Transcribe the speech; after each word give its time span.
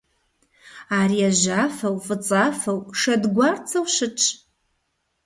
Ар 0.99 1.11
яжьафэу, 1.27 1.95
фӀыцӀафэу, 2.05 2.79
шэдгуарцэу 2.99 3.85
щытщ. 3.93 4.23